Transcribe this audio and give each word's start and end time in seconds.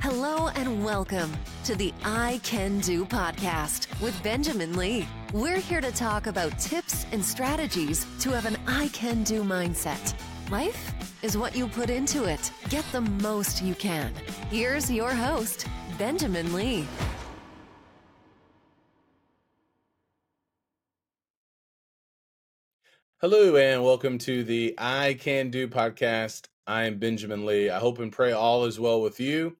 Hello 0.00 0.46
and 0.54 0.84
welcome 0.84 1.32
to 1.64 1.74
the 1.74 1.92
I 2.04 2.40
Can 2.44 2.78
Do 2.78 3.04
podcast 3.04 4.00
with 4.00 4.22
Benjamin 4.22 4.76
Lee. 4.76 5.08
We're 5.32 5.58
here 5.58 5.80
to 5.80 5.90
talk 5.90 6.28
about 6.28 6.56
tips 6.56 7.04
and 7.10 7.22
strategies 7.22 8.06
to 8.20 8.30
have 8.30 8.46
an 8.46 8.56
I 8.68 8.88
Can 8.92 9.24
Do 9.24 9.42
mindset. 9.42 10.14
Life 10.52 11.24
is 11.24 11.36
what 11.36 11.56
you 11.56 11.66
put 11.66 11.90
into 11.90 12.26
it. 12.26 12.52
Get 12.68 12.84
the 12.92 13.00
most 13.00 13.60
you 13.60 13.74
can. 13.74 14.12
Here's 14.50 14.88
your 14.88 15.10
host, 15.10 15.66
Benjamin 15.98 16.54
Lee. 16.54 16.86
Hello 23.20 23.56
and 23.56 23.82
welcome 23.82 24.16
to 24.18 24.44
the 24.44 24.76
I 24.78 25.14
Can 25.14 25.50
Do 25.50 25.66
podcast. 25.66 26.46
I 26.68 26.84
am 26.84 27.00
Benjamin 27.00 27.44
Lee. 27.44 27.68
I 27.68 27.80
hope 27.80 27.98
and 27.98 28.12
pray 28.12 28.30
all 28.30 28.64
is 28.64 28.78
well 28.78 29.02
with 29.02 29.18
you. 29.18 29.56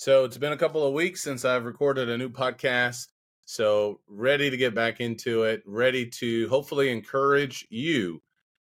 So, 0.00 0.24
it's 0.24 0.38
been 0.38 0.52
a 0.52 0.56
couple 0.56 0.86
of 0.86 0.94
weeks 0.94 1.24
since 1.24 1.44
I've 1.44 1.64
recorded 1.64 2.08
a 2.08 2.16
new 2.16 2.28
podcast. 2.28 3.08
So, 3.46 3.98
ready 4.06 4.48
to 4.48 4.56
get 4.56 4.72
back 4.72 5.00
into 5.00 5.42
it, 5.42 5.60
ready 5.66 6.06
to 6.06 6.48
hopefully 6.48 6.92
encourage 6.92 7.66
you 7.68 8.22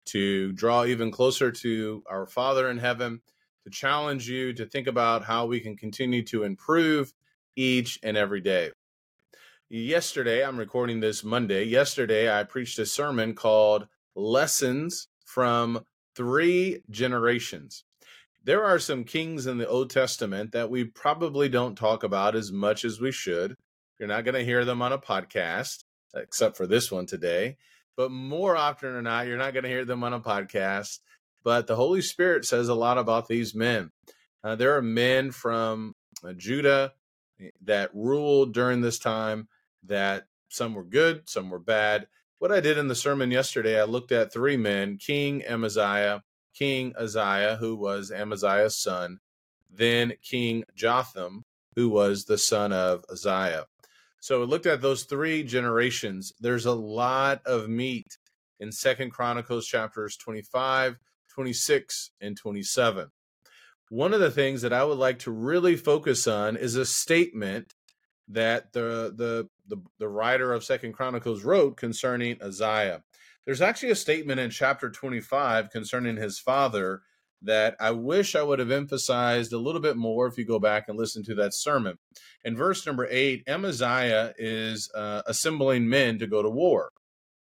to 0.06 0.50
draw 0.50 0.84
even 0.84 1.12
closer 1.12 1.52
to 1.52 2.02
our 2.10 2.26
Father 2.26 2.68
in 2.68 2.78
heaven, 2.78 3.20
to 3.62 3.70
challenge 3.70 4.28
you 4.28 4.52
to 4.54 4.66
think 4.66 4.88
about 4.88 5.22
how 5.22 5.46
we 5.46 5.60
can 5.60 5.76
continue 5.76 6.24
to 6.24 6.42
improve 6.42 7.12
each 7.54 8.00
and 8.02 8.16
every 8.16 8.40
day. 8.40 8.72
Yesterday, 9.68 10.44
I'm 10.44 10.58
recording 10.58 10.98
this 10.98 11.22
Monday. 11.22 11.62
Yesterday, 11.62 12.28
I 12.28 12.42
preached 12.42 12.80
a 12.80 12.86
sermon 12.86 13.36
called 13.36 13.86
lessons 14.16 15.06
from 15.24 15.84
three 16.16 16.82
generations. 16.90 17.84
There 18.42 18.64
are 18.64 18.78
some 18.78 19.04
kings 19.04 19.46
in 19.46 19.58
the 19.58 19.68
Old 19.68 19.90
Testament 19.90 20.52
that 20.52 20.70
we 20.70 20.84
probably 20.84 21.48
don't 21.48 21.76
talk 21.76 22.02
about 22.02 22.34
as 22.34 22.50
much 22.50 22.84
as 22.84 23.00
we 23.00 23.12
should. 23.12 23.54
You're 23.98 24.08
not 24.08 24.24
going 24.24 24.34
to 24.34 24.44
hear 24.44 24.64
them 24.64 24.80
on 24.80 24.92
a 24.92 24.98
podcast, 24.98 25.84
except 26.14 26.56
for 26.56 26.66
this 26.66 26.90
one 26.90 27.06
today. 27.06 27.58
But 27.96 28.10
more 28.10 28.56
often 28.56 28.94
than 28.94 29.04
not, 29.04 29.26
you're 29.26 29.36
not 29.36 29.52
going 29.52 29.64
to 29.64 29.68
hear 29.68 29.84
them 29.84 30.02
on 30.02 30.14
a 30.14 30.20
podcast. 30.20 31.00
But 31.44 31.66
the 31.66 31.76
Holy 31.76 32.00
Spirit 32.00 32.44
says 32.44 32.68
a 32.68 32.74
lot 32.74 32.98
about 32.98 33.28
these 33.28 33.54
men. 33.54 33.90
Uh, 34.42 34.56
there 34.56 34.76
are 34.76 34.82
men 34.82 35.30
from 35.32 35.94
uh, 36.24 36.32
Judah 36.32 36.94
eh, 37.40 37.50
that 37.64 37.90
ruled 37.94 38.54
during 38.54 38.80
this 38.80 38.98
time 38.98 39.48
that 39.84 40.24
some 40.48 40.74
were 40.74 40.84
good, 40.84 41.28
some 41.28 41.50
were 41.50 41.58
bad 41.58 42.06
what 42.40 42.50
I 42.50 42.60
did 42.60 42.78
in 42.78 42.88
the 42.88 42.94
sermon 42.94 43.30
yesterday, 43.30 43.78
I 43.78 43.84
looked 43.84 44.12
at 44.12 44.32
three 44.32 44.56
men 44.56 44.96
King 44.96 45.44
Amaziah, 45.44 46.22
King 46.54 46.92
Uzziah, 46.98 47.56
who 47.58 47.76
was 47.76 48.10
Amaziah's 48.10 48.76
son, 48.76 49.18
then 49.70 50.14
King 50.22 50.64
Jotham, 50.74 51.44
who 51.76 51.88
was 51.88 52.24
the 52.24 52.38
son 52.38 52.72
of 52.72 53.04
Uzziah. 53.10 53.66
So 54.20 54.40
we 54.40 54.46
looked 54.46 54.66
at 54.66 54.82
those 54.82 55.04
three 55.04 55.42
generations. 55.42 56.32
There's 56.40 56.66
a 56.66 56.72
lot 56.72 57.40
of 57.46 57.68
meat 57.68 58.18
in 58.58 58.70
Second 58.70 59.10
Chronicles 59.10 59.66
chapters 59.66 60.16
25, 60.16 60.98
26, 61.28 62.10
and 62.20 62.36
27. 62.36 63.10
One 63.88 64.12
of 64.12 64.20
the 64.20 64.30
things 64.30 64.62
that 64.62 64.72
I 64.72 64.84
would 64.84 64.98
like 64.98 65.20
to 65.20 65.30
really 65.30 65.76
focus 65.76 66.26
on 66.26 66.56
is 66.56 66.76
a 66.76 66.84
statement 66.84 67.74
that 68.28 68.72
the 68.72 69.12
the 69.16 69.48
the, 69.66 69.82
the 69.98 70.08
writer 70.08 70.52
of 70.52 70.64
Second 70.64 70.92
Chronicles 70.92 71.42
wrote 71.42 71.76
concerning 71.76 72.40
Uzziah. 72.42 73.02
There's 73.46 73.62
actually 73.62 73.90
a 73.90 73.96
statement 73.96 74.40
in 74.40 74.50
chapter 74.50 74.90
25 74.90 75.70
concerning 75.70 76.16
his 76.16 76.38
father 76.38 77.02
that 77.42 77.74
I 77.80 77.90
wish 77.92 78.36
I 78.36 78.42
would 78.42 78.58
have 78.58 78.70
emphasized 78.70 79.52
a 79.52 79.58
little 79.58 79.80
bit 79.80 79.96
more 79.96 80.26
if 80.26 80.36
you 80.36 80.44
go 80.44 80.58
back 80.58 80.88
and 80.88 80.98
listen 80.98 81.22
to 81.24 81.34
that 81.36 81.54
sermon. 81.54 81.96
In 82.44 82.56
verse 82.56 82.86
number 82.86 83.06
eight, 83.10 83.42
Amaziah 83.46 84.34
is 84.36 84.90
uh, 84.94 85.22
assembling 85.26 85.88
men 85.88 86.18
to 86.18 86.26
go 86.26 86.42
to 86.42 86.50
war. 86.50 86.90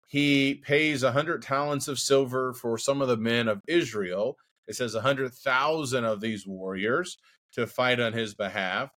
He 0.06 0.54
pays 0.54 1.02
a 1.02 1.12
hundred 1.12 1.42
talents 1.42 1.88
of 1.88 1.98
silver 1.98 2.52
for 2.54 2.78
some 2.78 3.02
of 3.02 3.08
the 3.08 3.16
men 3.16 3.48
of 3.48 3.62
Israel. 3.66 4.36
It 4.68 4.76
says 4.76 4.94
a 4.94 5.02
hundred 5.02 5.32
thousand 5.32 6.04
of 6.04 6.20
these 6.20 6.46
warriors 6.46 7.18
to 7.52 7.66
fight 7.66 7.98
on 7.98 8.12
his 8.12 8.34
behalf. 8.34 8.90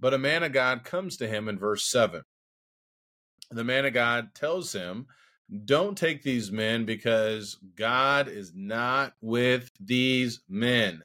But 0.00 0.14
a 0.14 0.18
man 0.18 0.42
of 0.42 0.52
God 0.52 0.84
comes 0.84 1.16
to 1.18 1.28
him 1.28 1.48
in 1.48 1.58
verse 1.58 1.84
7. 1.84 2.22
The 3.50 3.64
man 3.64 3.86
of 3.86 3.94
God 3.94 4.34
tells 4.34 4.72
him, 4.72 5.06
Don't 5.64 5.96
take 5.96 6.22
these 6.22 6.52
men 6.52 6.84
because 6.84 7.56
God 7.74 8.28
is 8.28 8.52
not 8.54 9.14
with 9.20 9.70
these 9.80 10.40
men. 10.48 11.02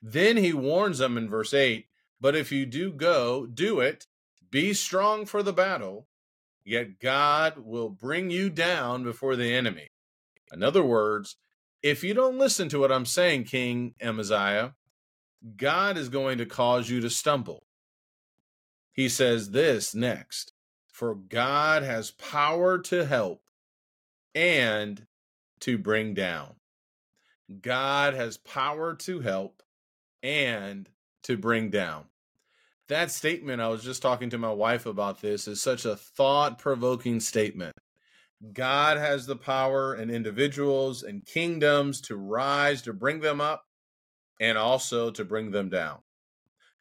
Then 0.00 0.36
he 0.36 0.52
warns 0.52 0.98
them 0.98 1.18
in 1.18 1.28
verse 1.28 1.52
8 1.52 1.86
But 2.20 2.34
if 2.34 2.50
you 2.50 2.64
do 2.64 2.92
go, 2.92 3.46
do 3.46 3.80
it, 3.80 4.06
be 4.50 4.72
strong 4.72 5.26
for 5.26 5.42
the 5.42 5.52
battle, 5.52 6.06
yet 6.64 6.98
God 7.00 7.58
will 7.58 7.90
bring 7.90 8.30
you 8.30 8.48
down 8.48 9.04
before 9.04 9.36
the 9.36 9.52
enemy. 9.52 9.88
In 10.52 10.62
other 10.62 10.82
words, 10.82 11.36
if 11.82 12.02
you 12.02 12.14
don't 12.14 12.38
listen 12.38 12.68
to 12.70 12.78
what 12.78 12.92
I'm 12.92 13.04
saying, 13.04 13.44
King 13.44 13.94
Amaziah, 14.00 14.74
God 15.56 15.98
is 15.98 16.08
going 16.08 16.38
to 16.38 16.46
cause 16.46 16.88
you 16.88 17.00
to 17.00 17.10
stumble 17.10 17.66
he 18.96 19.10
says 19.10 19.50
this 19.50 19.94
next 19.94 20.52
For 20.90 21.14
God 21.14 21.82
has 21.82 22.12
power 22.12 22.78
to 22.78 23.04
help 23.04 23.42
and 24.36 25.06
to 25.60 25.78
bring 25.78 26.12
down. 26.12 26.54
God 27.62 28.12
has 28.12 28.36
power 28.36 28.94
to 28.94 29.20
help 29.20 29.62
and 30.22 30.88
to 31.22 31.38
bring 31.38 31.70
down. 31.70 32.04
That 32.88 33.10
statement, 33.10 33.62
I 33.62 33.68
was 33.68 33.82
just 33.82 34.02
talking 34.02 34.30
to 34.30 34.38
my 34.38 34.52
wife 34.52 34.84
about 34.84 35.22
this, 35.22 35.48
is 35.48 35.62
such 35.62 35.86
a 35.86 35.96
thought 35.96 36.58
provoking 36.58 37.18
statement. 37.18 37.72
God 38.52 38.98
has 38.98 39.26
the 39.26 39.36
power 39.36 39.94
in 39.94 40.10
individuals 40.10 41.02
and 41.02 41.24
kingdoms 41.24 42.02
to 42.02 42.16
rise, 42.16 42.82
to 42.82 42.92
bring 42.92 43.20
them 43.20 43.40
up, 43.40 43.64
and 44.38 44.58
also 44.58 45.10
to 45.12 45.24
bring 45.24 45.50
them 45.50 45.70
down. 45.70 46.00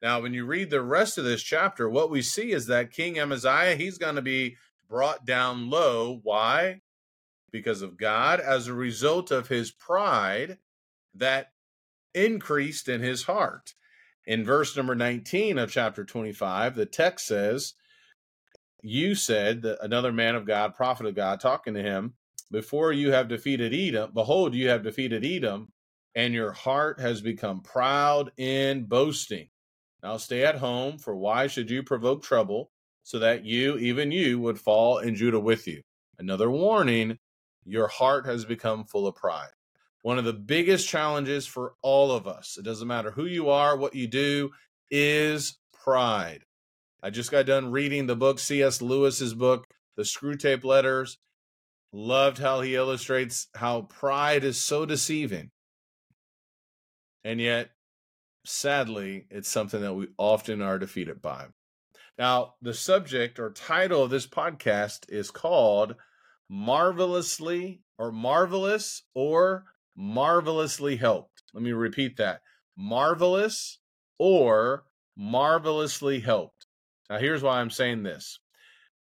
Now, 0.01 0.19
when 0.19 0.33
you 0.33 0.45
read 0.45 0.69
the 0.69 0.81
rest 0.81 1.17
of 1.17 1.23
this 1.23 1.41
chapter, 1.41 1.89
what 1.89 2.11
we 2.11 2.22
see 2.22 2.51
is 2.51 2.67
that 2.67 2.91
King 2.91 3.17
Amaziah, 3.17 3.77
he's 3.77 3.97
going 3.97 4.16
to 4.16 4.22
be 4.22 4.57
brought 4.89 5.25
down 5.25 5.69
low. 5.69 6.19
Why? 6.22 6.81
Because 7.51 7.81
of 7.81 7.97
God, 7.97 8.39
as 8.39 8.67
a 8.67 8.73
result 8.73 9.31
of 9.31 9.47
his 9.47 9.72
pride 9.72 10.57
that 11.13 11.51
increased 12.13 12.89
in 12.89 13.01
his 13.01 13.23
heart. 13.23 13.73
In 14.25 14.44
verse 14.44 14.75
number 14.75 14.95
19 14.95 15.59
of 15.59 15.72
chapter 15.72 16.03
25, 16.03 16.75
the 16.75 16.85
text 16.85 17.28
says, 17.28 17.73
You 18.81 19.13
said 19.13 19.61
that 19.61 19.78
another 19.81 20.11
man 20.11 20.35
of 20.35 20.45
God, 20.45 20.73
prophet 20.73 21.05
of 21.05 21.16
God, 21.16 21.39
talking 21.39 21.75
to 21.75 21.84
him, 21.84 22.16
before 22.51 22.91
you 22.91 23.11
have 23.11 23.28
defeated 23.28 23.73
Edom, 23.73 24.11
behold, 24.13 24.55
you 24.55 24.69
have 24.69 24.84
defeated 24.84 25.25
Edom, 25.25 25.72
and 26.16 26.34
your 26.34 26.51
heart 26.51 27.00
has 27.00 27.22
become 27.22 27.61
proud 27.61 28.31
in 28.38 28.85
boasting. 28.85 29.50
Now 30.01 30.17
stay 30.17 30.44
at 30.45 30.57
home, 30.57 30.97
for 30.97 31.16
why 31.16 31.47
should 31.47 31.69
you 31.69 31.84
provoke 31.84 32.23
trouble, 32.23 32.72
so 33.03 33.19
that 33.19 33.44
you, 33.44 33.78
even 33.78 34.11
you, 34.11 34.39
would 34.39 34.59
fall 34.59 35.00
in 35.00 35.16
Judah 35.16 35.39
with 35.39 35.67
you? 35.67 35.81
Another 36.17 36.50
warning 36.50 37.17
your 37.66 37.88
heart 37.88 38.26
has 38.26 38.46
become 38.46 38.86
full 38.86 39.08
of 39.08 39.16
pride. 39.16 39.50
One 40.02 40.20
of 40.20 40.26
the 40.26 40.34
biggest 40.34 40.88
challenges 40.88 41.48
for 41.48 41.74
all 41.81 42.12
of 42.12 42.28
us, 42.28 42.58
it 42.59 42.64
doesn't 42.64 42.88
matter 42.88 43.12
who 43.12 43.26
you 43.26 43.50
are, 43.50 43.76
what 43.76 43.96
you 43.96 44.08
do, 44.08 44.52
is 44.92 45.58
pride. 45.74 46.44
I 47.02 47.09
just 47.09 47.31
got 47.31 47.48
done 47.48 47.72
reading 47.72 48.08
the 48.08 48.16
book, 48.16 48.40
C.S. 48.40 48.81
Lewis's 48.81 49.34
book, 49.34 49.68
The 49.96 50.03
Screwtape 50.03 50.64
Letters. 50.64 51.18
Loved 51.92 52.40
how 52.40 52.62
he 52.62 52.76
illustrates 52.76 53.48
how 53.56 53.84
pride 53.84 54.44
is 54.44 54.62
so 54.62 54.86
deceiving. 54.86 55.52
And 57.24 57.40
yet, 57.42 57.70
sadly, 58.46 59.26
it's 59.32 59.50
something 59.50 59.82
that 59.82 59.94
we 59.94 60.08
often 60.18 60.62
are 60.62 60.78
defeated 60.78 61.22
by. 61.22 61.46
Now, 62.18 62.56
the 62.61 62.73
subject 62.73 63.40
or 63.40 63.52
title 63.52 64.03
of 64.03 64.09
this 64.09 64.28
podcast 64.28 65.09
is 65.09 65.32
called 65.32 65.96
Marvelously 66.50 67.82
or 67.97 68.12
Marvelous 68.12 69.03
or 69.14 69.66
Marvelously 69.96 70.96
Helped. 70.97 71.44
Let 71.53 71.64
me 71.64 71.72
repeat 71.72 72.18
that 72.18 72.42
Marvelous 72.78 73.80
or 74.20 74.84
Marvelously 75.18 76.20
Helped. 76.20 76.68
Now, 77.09 77.18
here's 77.18 77.44
why 77.44 77.59
I'm 77.59 77.70
saying 77.70 78.03
this. 78.03 78.40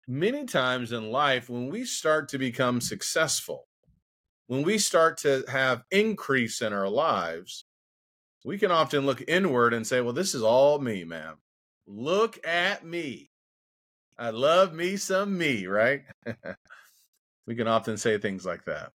Many 0.08 0.46
times 0.46 0.92
in 0.92 1.12
life, 1.12 1.50
when 1.50 1.70
we 1.70 1.84
start 1.86 2.30
to 2.30 2.38
become 2.38 2.80
successful, 2.80 3.68
when 4.48 4.62
we 4.62 4.78
start 4.78 5.18
to 5.20 5.44
have 5.48 5.84
increase 5.90 6.62
in 6.62 6.74
our 6.74 6.90
lives, 6.90 7.66
we 8.44 8.60
can 8.60 8.70
often 8.70 9.08
look 9.08 9.24
inward 9.28 9.74
and 9.74 9.88
say, 9.88 10.02
well, 10.02 10.14
this 10.14 10.36
is 10.36 10.44
all 10.44 10.78
me, 10.78 11.04
man. 11.04 11.34
Look 11.88 12.46
at 12.46 12.86
me. 12.86 13.32
I 14.18 14.30
love 14.30 14.74
me 14.74 14.98
some 14.98 15.38
me, 15.38 15.66
right? 15.66 16.04
we 17.48 17.56
can 17.56 17.68
often 17.68 17.98
say 17.98 18.18
things 18.18 18.46
like 18.46 18.66
that. 18.66 18.92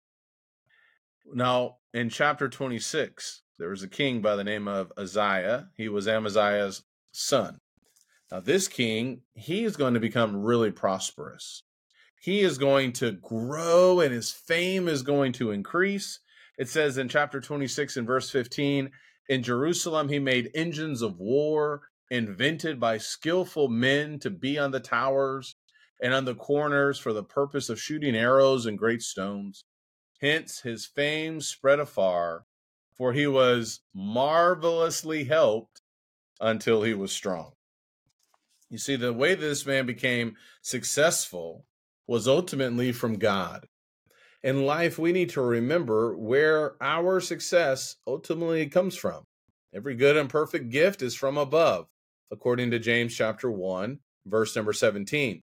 Now, 1.33 1.77
in 1.93 2.09
chapter 2.09 2.47
26, 2.47 3.43
there 3.59 3.69
was 3.69 3.83
a 3.83 3.89
king 3.89 4.21
by 4.21 4.35
the 4.35 4.43
name 4.43 4.67
of 4.67 4.91
Uzziah. 4.97 5.69
He 5.75 5.89
was 5.89 6.07
Amaziah's 6.07 6.83
son. 7.11 7.59
Now, 8.31 8.39
this 8.39 8.67
king, 8.67 9.21
he 9.33 9.63
is 9.63 9.77
going 9.77 9.93
to 9.93 9.99
become 9.99 10.43
really 10.43 10.71
prosperous. 10.71 11.63
He 12.21 12.41
is 12.41 12.57
going 12.57 12.93
to 12.93 13.11
grow 13.11 13.99
and 13.99 14.13
his 14.13 14.31
fame 14.31 14.87
is 14.87 15.01
going 15.01 15.33
to 15.33 15.51
increase. 15.51 16.19
It 16.57 16.67
says 16.67 16.97
in 16.97 17.09
chapter 17.09 17.39
26 17.39 17.97
and 17.97 18.07
verse 18.07 18.29
15 18.29 18.91
In 19.29 19.43
Jerusalem, 19.43 20.09
he 20.09 20.19
made 20.19 20.51
engines 20.55 21.01
of 21.01 21.19
war 21.19 21.83
invented 22.09 22.79
by 22.79 22.97
skillful 22.97 23.67
men 23.67 24.19
to 24.19 24.29
be 24.29 24.57
on 24.57 24.71
the 24.71 24.79
towers 24.79 25.55
and 26.01 26.13
on 26.13 26.25
the 26.25 26.35
corners 26.35 26.99
for 26.99 27.13
the 27.13 27.23
purpose 27.23 27.69
of 27.69 27.81
shooting 27.81 28.15
arrows 28.15 28.65
and 28.65 28.77
great 28.77 29.01
stones. 29.01 29.65
Hence, 30.21 30.61
his 30.61 30.85
fame 30.85 31.41
spread 31.41 31.79
afar, 31.79 32.45
for 32.95 33.13
he 33.13 33.27
was 33.27 33.81
marvelously 33.93 35.25
helped 35.25 35.81
until 36.39 36.83
he 36.83 36.93
was 36.93 37.11
strong. 37.11 37.51
You 38.69 38.77
see, 38.77 38.95
the 38.95 39.13
way 39.13 39.35
this 39.35 39.65
man 39.65 39.85
became 39.85 40.35
successful 40.61 41.65
was 42.07 42.27
ultimately 42.27 42.91
from 42.91 43.17
God. 43.17 43.65
In 44.43 44.65
life, 44.65 44.97
we 44.97 45.11
need 45.11 45.29
to 45.31 45.41
remember 45.41 46.15
where 46.17 46.81
our 46.81 47.19
success 47.19 47.95
ultimately 48.05 48.67
comes 48.67 48.95
from. 48.95 49.23
Every 49.73 49.95
good 49.95 50.17
and 50.17 50.29
perfect 50.29 50.69
gift 50.69 51.01
is 51.01 51.15
from 51.15 51.37
above, 51.37 51.87
according 52.31 52.71
to 52.71 52.79
James 52.79 53.15
chapter 53.15 53.51
1, 53.51 53.99
verse 54.25 54.55
number 54.55 54.73
17. 54.73 55.41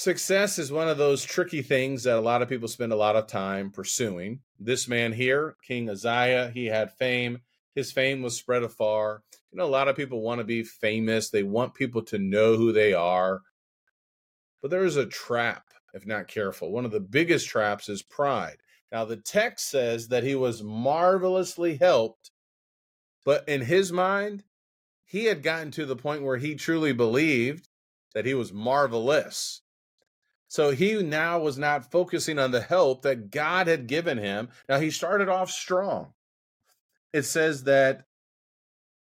Success 0.00 0.58
is 0.58 0.72
one 0.72 0.88
of 0.88 0.96
those 0.96 1.22
tricky 1.22 1.60
things 1.60 2.04
that 2.04 2.16
a 2.16 2.22
lot 2.22 2.40
of 2.40 2.48
people 2.48 2.68
spend 2.68 2.90
a 2.90 2.96
lot 2.96 3.16
of 3.16 3.26
time 3.26 3.70
pursuing. 3.70 4.40
This 4.58 4.88
man 4.88 5.12
here, 5.12 5.56
King 5.62 5.90
Uzziah, 5.90 6.50
he 6.54 6.64
had 6.64 6.90
fame. 6.94 7.42
His 7.74 7.92
fame 7.92 8.22
was 8.22 8.34
spread 8.34 8.62
afar. 8.62 9.22
You 9.52 9.58
know, 9.58 9.66
a 9.66 9.68
lot 9.68 9.88
of 9.88 9.96
people 9.96 10.22
want 10.22 10.38
to 10.38 10.44
be 10.44 10.62
famous, 10.62 11.28
they 11.28 11.42
want 11.42 11.74
people 11.74 12.00
to 12.04 12.18
know 12.18 12.56
who 12.56 12.72
they 12.72 12.94
are. 12.94 13.42
But 14.62 14.70
there 14.70 14.86
is 14.86 14.96
a 14.96 15.04
trap 15.04 15.64
if 15.92 16.06
not 16.06 16.28
careful. 16.28 16.72
One 16.72 16.86
of 16.86 16.92
the 16.92 17.00
biggest 17.00 17.46
traps 17.50 17.90
is 17.90 18.00
pride. 18.00 18.56
Now, 18.90 19.04
the 19.04 19.18
text 19.18 19.68
says 19.68 20.08
that 20.08 20.24
he 20.24 20.34
was 20.34 20.62
marvelously 20.62 21.76
helped, 21.76 22.30
but 23.22 23.46
in 23.46 23.60
his 23.60 23.92
mind, 23.92 24.44
he 25.04 25.26
had 25.26 25.42
gotten 25.42 25.70
to 25.72 25.84
the 25.84 25.94
point 25.94 26.22
where 26.22 26.38
he 26.38 26.54
truly 26.54 26.94
believed 26.94 27.68
that 28.14 28.24
he 28.24 28.32
was 28.32 28.50
marvelous. 28.50 29.59
So 30.50 30.72
he 30.72 31.00
now 31.00 31.38
was 31.38 31.58
not 31.58 31.92
focusing 31.92 32.36
on 32.36 32.50
the 32.50 32.60
help 32.60 33.02
that 33.02 33.30
God 33.30 33.68
had 33.68 33.86
given 33.86 34.18
him. 34.18 34.48
Now 34.68 34.80
he 34.80 34.90
started 34.90 35.28
off 35.28 35.48
strong. 35.48 36.12
It 37.12 37.22
says 37.22 37.62
that 37.64 38.06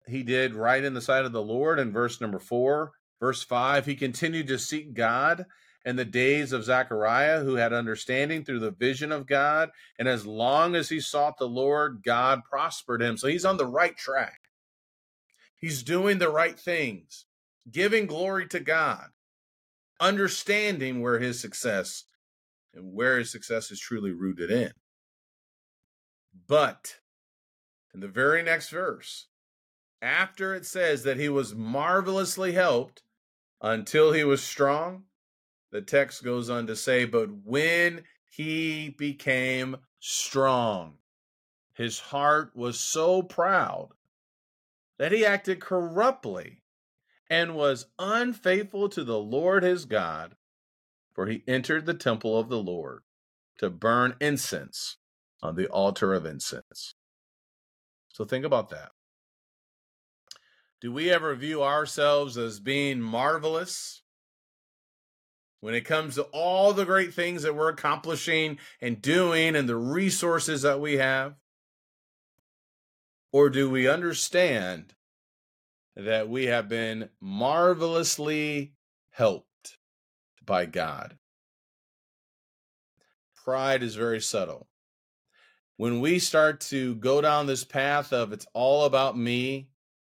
he 0.06 0.22
did 0.22 0.54
right 0.54 0.84
in 0.84 0.94
the 0.94 1.02
sight 1.02 1.26
of 1.26 1.32
the 1.32 1.42
Lord 1.42 1.80
in 1.80 1.92
verse 1.92 2.22
number 2.22 2.38
four. 2.38 2.92
Verse 3.20 3.42
five, 3.42 3.88
he 3.88 3.96
continued 3.96 4.46
to 4.48 4.60
seek 4.60 4.94
God 4.94 5.48
in 5.84 5.96
the 5.96 6.06
days 6.06 6.54
of 6.54 6.66
Zechariah, 6.66 7.40
who 7.40 7.56
had 7.56 7.74
understanding 7.74 8.46
through 8.46 8.60
the 8.60 8.70
vision 8.70 9.12
of 9.12 9.26
God. 9.26 9.72
And 9.98 10.08
as 10.08 10.28
long 10.28 10.76
as 10.76 10.90
he 10.90 11.00
sought 11.00 11.40
the 11.40 11.48
Lord, 11.48 12.04
God 12.06 12.44
prospered 12.48 13.02
him. 13.02 13.18
So 13.18 13.28
he's 13.28 13.46
on 13.46 13.58
the 13.58 13.66
right 13.66 13.98
track. 13.98 14.42
He's 15.56 15.82
doing 15.82 16.20
the 16.20 16.30
right 16.30 16.60
things, 16.60 17.26
giving 17.72 18.06
glory 18.06 18.48
to 18.50 18.60
God 18.60 19.08
understanding 20.00 21.02
where 21.02 21.20
his 21.20 21.40
success 21.40 22.06
and 22.74 22.94
where 22.94 23.18
his 23.18 23.32
success 23.32 23.72
is 23.72 23.80
truly 23.80 24.12
rooted 24.12 24.52
in. 24.52 24.72
But 26.48 27.00
in 27.94 28.00
the 28.00 28.08
very 28.08 28.44
next 28.44 28.70
verse, 28.70 29.28
after 30.02 30.54
it 30.54 30.66
says 30.66 31.04
that 31.04 31.18
he 31.18 31.30
was 31.30 31.56
marvelously 31.56 32.54
helped 32.54 33.04
until 33.62 34.14
he 34.14 34.24
was 34.24 34.42
strong, 34.42 35.04
the 35.72 35.82
text 35.82 36.24
goes 36.24 36.50
on 36.50 36.68
to 36.68 36.76
say, 36.76 37.06
But 37.06 37.30
when 37.44 38.04
he 38.30 38.90
became 38.90 39.78
strong, 40.00 40.98
his 41.74 42.00
heart 42.00 42.56
was 42.56 42.80
so 42.80 43.22
proud 43.22 43.90
that 44.98 45.12
he 45.12 45.26
acted 45.26 45.60
corruptly 45.60 46.59
and 47.30 47.56
was 47.56 47.86
unfaithful 48.00 48.90
to 48.90 49.04
the 49.04 49.20
Lord 49.20 49.64
his 49.64 49.86
God, 49.86 50.36
for 51.14 51.28
he 51.28 51.44
entered 51.48 51.86
the 51.86 51.94
temple 51.94 52.38
of 52.38 52.50
the 52.50 52.62
Lord 52.62 53.04
to 53.60 53.70
burn 53.70 54.16
incense 54.20 54.98
on 55.42 55.56
the 55.56 55.68
altar 55.68 56.14
of 56.14 56.26
incense. 56.26 56.96
So 58.12 58.26
think 58.26 58.46
about 58.46 58.70
that. 58.70 58.92
Do 60.82 60.92
we 60.92 61.12
ever 61.12 61.36
view 61.36 61.62
ourselves 61.62 62.38
as 62.38 62.60
being 62.60 63.02
marvelous 63.02 64.02
when 65.60 65.74
it 65.74 65.82
comes 65.82 66.16
to 66.16 66.24
all 66.32 66.74
the 66.74 66.86
great 66.86 67.14
things 67.14 67.44
that 67.44 67.56
we're 67.56 67.70
accomplishing 67.70 68.58
and 68.82 69.02
doing 69.02 69.56
and 69.56 69.68
the 69.68 69.76
resources 69.76 70.62
that 70.62 70.80
we 70.80 70.98
have? 70.98 71.36
Or 73.32 73.50
do 73.50 73.70
we 73.70 73.88
understand 73.88 74.96
that 76.06 76.30
we 76.30 76.46
have 76.46 76.70
been 76.70 77.10
marvelously 77.20 78.74
helped 79.12 79.78
by 80.46 80.66
God. 80.66 81.18
Pride 83.44 83.84
is 83.84 83.96
very 83.96 84.22
subtle. 84.22 84.68
When 85.78 86.02
we 86.02 86.20
start 86.20 86.60
to 86.62 86.96
go 86.96 87.22
down 87.22 87.48
this 87.48 87.64
path 87.64 88.12
of 88.14 88.34
it's 88.34 88.46
all 88.54 88.86
about 88.86 89.18
me, 89.18 89.70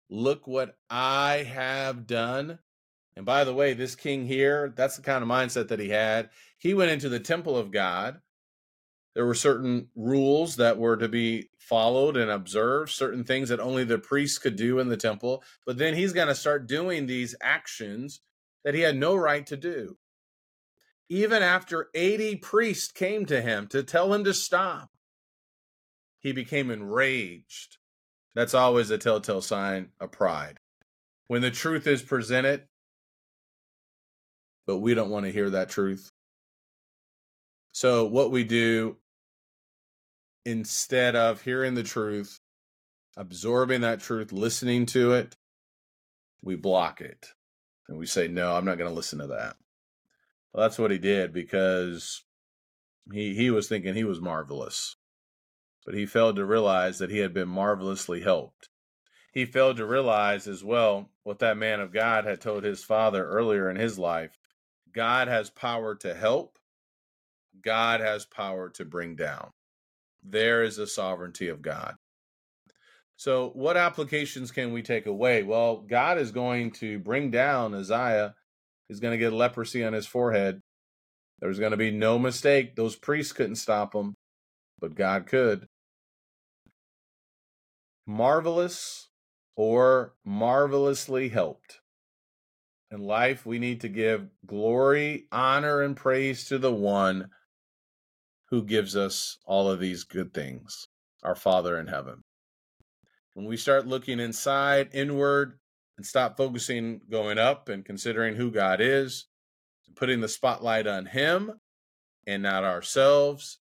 look 0.10 0.48
what 0.48 0.78
I 0.90 1.46
have 1.50 2.08
done. 2.08 2.60
And 3.16 3.26
by 3.26 3.44
the 3.44 3.54
way, 3.54 3.74
this 3.74 3.96
king 3.96 4.26
here, 4.26 4.74
that's 4.76 4.96
the 4.96 5.02
kind 5.02 5.24
of 5.24 5.30
mindset 5.30 5.68
that 5.70 5.80
he 5.80 5.90
had. 5.90 6.30
He 6.58 6.74
went 6.74 6.92
into 6.92 7.10
the 7.10 7.20
temple 7.20 7.58
of 7.58 7.72
God 7.72 8.22
there 9.18 9.26
were 9.26 9.34
certain 9.34 9.88
rules 9.96 10.58
that 10.58 10.78
were 10.78 10.96
to 10.96 11.10
be 11.10 11.50
followed 11.58 12.18
and 12.18 12.30
observed, 12.30 12.92
certain 12.92 13.24
things 13.24 13.50
that 13.50 13.60
only 13.60 13.84
the 13.84 13.98
priests 13.98 14.38
could 14.38 14.56
do 14.56 14.78
in 14.78 14.90
the 14.90 14.96
temple. 14.96 15.44
But 15.66 15.80
then 15.80 15.96
he's 15.96 16.14
going 16.14 16.28
to 16.28 16.36
start 16.36 16.68
doing 16.68 17.08
these 17.08 17.34
actions 17.42 18.22
that 18.64 18.76
he 18.76 18.82
had 18.82 18.96
no 18.96 19.16
right 19.16 19.44
to 19.48 19.58
do. 19.58 19.98
Even 21.10 21.42
after 21.42 21.90
80 21.96 22.36
priests 22.36 22.92
came 22.92 23.26
to 23.26 23.42
him 23.42 23.66
to 23.70 23.82
tell 23.82 24.14
him 24.14 24.24
to 24.24 24.36
stop, 24.36 24.92
he 26.20 26.32
became 26.32 26.70
enraged. 26.70 27.78
That's 28.36 28.54
always 28.54 28.92
a 28.92 29.00
telltale 29.00 29.42
sign 29.42 29.90
of 30.00 30.12
pride. 30.12 30.60
When 31.28 31.42
the 31.42 31.50
truth 31.50 31.88
is 31.88 32.04
presented, 32.04 32.68
but 34.68 34.78
we 34.78 34.94
don't 34.94 35.10
want 35.10 35.26
to 35.26 35.32
hear 35.32 35.50
that 35.50 35.70
truth. 35.70 36.12
So, 37.72 38.06
what 38.06 38.30
we 38.30 38.44
do 38.44 38.98
instead 40.48 41.14
of 41.14 41.42
hearing 41.42 41.76
the 41.76 41.84
truth, 41.84 42.40
absorbing 43.18 43.82
that 43.82 44.00
truth, 44.00 44.32
listening 44.32 44.86
to 44.86 45.12
it, 45.12 45.36
we 46.42 46.56
block 46.56 47.02
it. 47.02 47.34
And 47.90 47.98
we 47.98 48.06
say, 48.06 48.30
no, 48.30 48.56
I'm 48.56 48.64
not 48.64 48.78
going 48.78 48.90
to 48.90 48.96
listen 48.96 49.20
to 49.20 49.28
that. 49.28 49.58
Well, 50.54 50.64
that's 50.64 50.80
what 50.80 50.90
he 50.90 51.00
did 51.00 51.34
because 51.34 52.24
he, 53.12 53.36
he 53.36 53.52
was 53.52 53.68
thinking 53.68 53.94
he 53.94 54.06
was 54.06 54.22
marvelous. 54.22 54.96
But 55.86 55.96
he 55.96 56.06
failed 56.06 56.38
to 56.38 56.46
realize 56.46 56.98
that 57.00 57.12
he 57.12 57.18
had 57.18 57.34
been 57.34 57.50
marvelously 57.50 58.22
helped. 58.22 58.70
He 59.34 59.44
failed 59.44 59.76
to 59.78 59.86
realize 59.86 60.48
as 60.48 60.64
well 60.64 61.10
what 61.24 61.40
that 61.40 61.58
man 61.58 61.82
of 61.82 61.92
God 61.92 62.24
had 62.24 62.40
told 62.40 62.64
his 62.64 62.86
father 62.86 63.28
earlier 63.28 63.70
in 63.70 63.76
his 63.76 64.00
life 64.00 64.32
God 64.94 65.28
has 65.28 65.50
power 65.50 65.94
to 65.96 66.14
help, 66.14 66.58
God 67.62 68.00
has 68.00 68.26
power 68.26 68.70
to 68.70 68.86
bring 68.86 69.18
down 69.18 69.52
there 70.24 70.64
is 70.64 70.78
the 70.78 70.88
sovereignty 70.88 71.48
of 71.48 71.62
God. 71.62 71.96
So, 73.16 73.50
what 73.56 73.78
applications 73.78 74.52
can 74.52 74.74
we 74.74 74.84
take 74.84 75.08
away? 75.08 75.42
Well, 75.42 75.78
God 75.78 76.20
is 76.20 76.32
going 76.32 76.72
to 76.74 77.00
bring 77.00 77.32
down 77.32 77.74
Uzziah. 77.74 78.36
He's 78.88 79.00
going 79.00 79.14
to 79.14 79.18
get 79.18 79.34
leprosy 79.34 79.84
on 79.84 79.94
his 79.94 80.06
forehead. 80.06 80.62
There's 81.40 81.60
going 81.60 81.72
to 81.72 81.78
be 81.78 81.92
no 81.92 82.20
mistake. 82.20 82.76
Those 82.76 82.96
priests 82.96 83.34
couldn't 83.34 83.56
stop 83.56 83.94
him, 83.94 84.14
but 84.80 84.96
God 84.96 85.26
could. 85.26 85.68
Marvelous 88.06 89.10
or 89.56 90.14
marvelously 90.24 91.30
helped. 91.30 91.80
In 92.92 93.02
life, 93.02 93.46
we 93.46 93.60
need 93.60 93.82
to 93.82 93.90
give 93.90 94.30
glory, 94.46 95.26
honor, 95.32 95.82
and 95.82 95.96
praise 95.96 96.46
to 96.46 96.58
the 96.58 96.72
one 96.72 97.30
who 98.50 98.64
gives 98.64 98.96
us 98.96 99.38
all 99.46 99.70
of 99.70 99.80
these 99.80 100.04
good 100.04 100.34
things, 100.34 100.88
our 101.24 101.36
Father 101.36 101.80
in 101.80 101.88
heaven. 101.88 102.24
When 103.34 103.46
we 103.46 103.58
start 103.58 103.88
looking 103.88 104.20
inside, 104.20 104.90
inward, 104.94 105.60
and 105.98 106.06
stop 106.06 106.38
focusing 106.38 107.02
going 107.10 107.38
up 107.38 107.70
and 107.70 107.84
considering 107.84 108.36
who 108.36 108.52
God 108.52 108.80
is, 108.82 109.28
putting 109.96 110.22
the 110.22 110.28
spotlight 110.28 110.88
on 110.88 111.08
Him 111.08 111.54
and 112.26 112.44
not 112.44 112.64
ourselves, 112.64 113.60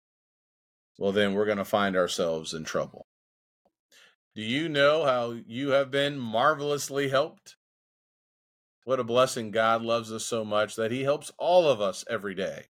well, 0.98 1.12
then 1.12 1.34
we're 1.34 1.46
going 1.46 1.58
to 1.58 1.66
find 1.66 1.96
ourselves 1.96 2.54
in 2.54 2.64
trouble. 2.64 3.08
Do 4.36 4.42
you 4.42 4.68
know 4.68 5.06
how 5.06 5.36
you 5.46 5.70
have 5.70 5.92
been 5.92 6.18
marvelously 6.18 7.10
helped? 7.10 7.56
What 8.84 9.00
a 9.00 9.04
blessing 9.04 9.52
God 9.52 9.82
loves 9.82 10.12
us 10.12 10.26
so 10.26 10.44
much 10.44 10.76
that 10.76 10.92
he 10.92 11.04
helps 11.04 11.32
all 11.38 11.70
of 11.70 11.80
us 11.80 12.04
every 12.10 12.36
day. 12.36 12.66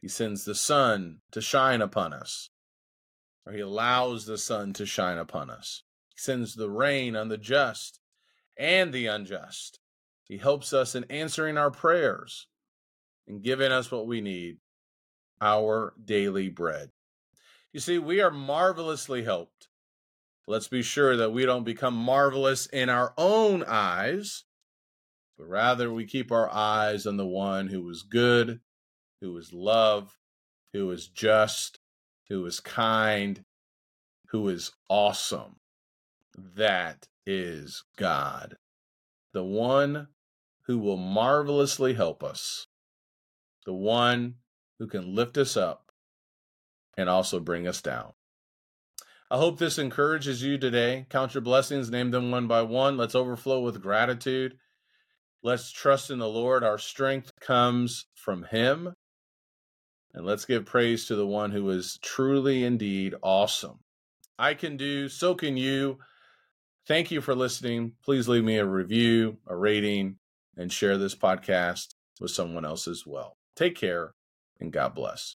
He 0.00 0.08
sends 0.08 0.44
the 0.44 0.54
sun 0.54 1.18
to 1.32 1.40
shine 1.40 1.82
upon 1.82 2.12
us, 2.12 2.50
or 3.44 3.52
he 3.52 3.60
allows 3.60 4.26
the 4.26 4.38
sun 4.38 4.72
to 4.74 4.86
shine 4.86 5.18
upon 5.18 5.50
us. 5.50 5.82
He 6.10 6.18
sends 6.18 6.54
the 6.54 6.70
rain 6.70 7.16
on 7.16 7.28
the 7.28 7.38
just 7.38 8.00
and 8.56 8.92
the 8.92 9.06
unjust. 9.06 9.80
He 10.24 10.38
helps 10.38 10.72
us 10.72 10.94
in 10.94 11.04
answering 11.04 11.56
our 11.56 11.70
prayers 11.70 12.46
and 13.26 13.42
giving 13.42 13.72
us 13.72 13.90
what 13.90 14.06
we 14.06 14.20
need 14.20 14.58
our 15.40 15.94
daily 16.02 16.48
bread. 16.48 16.90
You 17.72 17.80
see, 17.80 17.98
we 17.98 18.20
are 18.20 18.30
marvelously 18.30 19.24
helped. 19.24 19.68
Let's 20.46 20.68
be 20.68 20.82
sure 20.82 21.16
that 21.16 21.32
we 21.32 21.44
don't 21.44 21.64
become 21.64 21.94
marvelous 21.94 22.66
in 22.66 22.88
our 22.88 23.12
own 23.18 23.62
eyes, 23.64 24.44
but 25.36 25.46
rather 25.46 25.92
we 25.92 26.06
keep 26.06 26.32
our 26.32 26.50
eyes 26.50 27.06
on 27.06 27.16
the 27.16 27.26
one 27.26 27.68
who 27.68 27.88
is 27.90 28.02
good, 28.02 28.60
who 29.20 29.36
is 29.36 29.52
love, 29.52 30.16
who 30.72 30.90
is 30.90 31.08
just, 31.08 31.80
who 32.28 32.44
is 32.46 32.60
kind, 32.60 33.44
who 34.30 34.48
is 34.48 34.72
awesome. 34.88 35.56
That 36.36 37.08
is 37.26 37.84
God, 37.96 38.56
the 39.32 39.44
one 39.44 40.08
who 40.66 40.78
will 40.78 40.96
marvelously 40.96 41.94
help 41.94 42.22
us, 42.22 42.66
the 43.66 43.74
one 43.74 44.34
who 44.78 44.86
can 44.86 45.14
lift 45.14 45.36
us 45.36 45.56
up 45.56 45.90
and 46.96 47.08
also 47.08 47.40
bring 47.40 47.66
us 47.66 47.82
down. 47.82 48.12
I 49.30 49.36
hope 49.36 49.58
this 49.58 49.78
encourages 49.78 50.42
you 50.42 50.56
today. 50.56 51.06
Count 51.10 51.34
your 51.34 51.42
blessings, 51.42 51.90
name 51.90 52.10
them 52.10 52.30
one 52.30 52.46
by 52.46 52.62
one. 52.62 52.96
Let's 52.96 53.14
overflow 53.14 53.60
with 53.60 53.82
gratitude. 53.82 54.56
Let's 55.42 55.70
trust 55.70 56.10
in 56.10 56.18
the 56.18 56.28
Lord. 56.28 56.64
Our 56.64 56.78
strength 56.78 57.32
comes 57.40 58.06
from 58.14 58.44
Him. 58.44 58.94
And 60.18 60.26
let's 60.26 60.46
give 60.46 60.66
praise 60.66 61.06
to 61.06 61.14
the 61.14 61.28
one 61.28 61.52
who 61.52 61.70
is 61.70 61.96
truly 62.02 62.64
indeed 62.64 63.14
awesome. 63.22 63.78
I 64.36 64.54
can 64.54 64.76
do, 64.76 65.08
so 65.08 65.36
can 65.36 65.56
you. 65.56 66.00
Thank 66.88 67.12
you 67.12 67.20
for 67.20 67.36
listening. 67.36 67.92
Please 68.04 68.26
leave 68.28 68.42
me 68.42 68.56
a 68.56 68.66
review, 68.66 69.36
a 69.46 69.54
rating, 69.54 70.16
and 70.56 70.72
share 70.72 70.98
this 70.98 71.14
podcast 71.14 71.94
with 72.20 72.32
someone 72.32 72.64
else 72.64 72.88
as 72.88 73.04
well. 73.06 73.36
Take 73.54 73.76
care 73.76 74.14
and 74.58 74.72
God 74.72 74.92
bless. 74.96 75.36